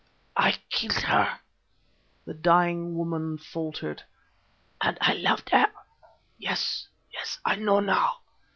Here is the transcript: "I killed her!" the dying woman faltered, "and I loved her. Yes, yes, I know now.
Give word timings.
"I 0.35 0.57
killed 0.71 1.03
her!" 1.03 1.41
the 2.25 2.33
dying 2.33 2.97
woman 2.97 3.37
faltered, 3.37 4.01
"and 4.81 4.97
I 4.99 5.13
loved 5.13 5.51
her. 5.51 5.67
Yes, 6.39 6.87
yes, 7.13 7.39
I 7.45 7.53
know 7.57 7.81
now. 7.81 8.21